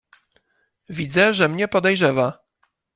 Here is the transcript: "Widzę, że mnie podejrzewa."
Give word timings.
"Widzę, 0.89 1.33
że 1.33 1.49
mnie 1.49 1.67
podejrzewa." 1.67 2.39